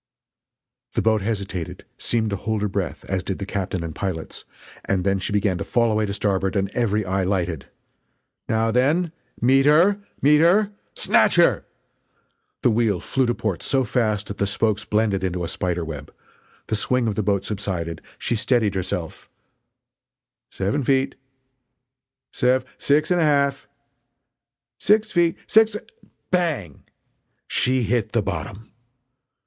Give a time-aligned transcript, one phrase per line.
[0.95, 4.45] The boat hesitated seemed to hold her breath, as did the captain and pilots
[4.85, 7.67] and then she began to fall away to starboard and every eye lighted:
[8.49, 9.11] "Now then!
[9.39, 9.99] meet her!
[10.19, 10.71] meet her!
[10.95, 11.65] Snatch her!"
[12.63, 16.11] The wheel flew to port so fast that the spokes blended into a spider web
[16.65, 19.29] the swing of the boat subsided she steadied herself
[20.49, 21.13] "Seven feet!"
[22.33, 23.67] "Sev six and a half!"
[24.79, 25.37] "Six feet!
[25.45, 25.83] Six f"
[26.31, 26.85] Bang!
[27.47, 28.71] She hit the bottom!